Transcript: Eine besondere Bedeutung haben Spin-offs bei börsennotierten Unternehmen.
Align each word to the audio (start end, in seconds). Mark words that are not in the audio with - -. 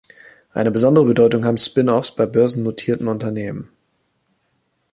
Eine 0.51 0.71
besondere 0.71 1.05
Bedeutung 1.05 1.45
haben 1.45 1.57
Spin-offs 1.59 2.09
bei 2.15 2.25
börsennotierten 2.25 3.07
Unternehmen. 3.07 3.69